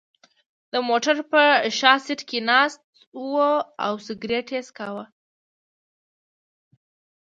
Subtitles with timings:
[0.71, 1.43] د موټر په
[1.77, 2.81] شا سېټ کې ناست
[3.29, 3.31] و
[3.85, 5.03] او سګرېټ یې څکاو.